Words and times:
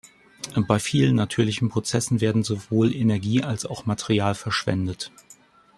Bei 0.67 0.79
vielen 0.79 1.13
natürlichen 1.13 1.69
Prozessen 1.69 2.21
werde 2.21 2.43
sowohl 2.43 2.91
Energie 2.91 3.43
als 3.43 3.67
auch 3.67 3.85
Material 3.85 4.33
verschwendet. 4.33 5.11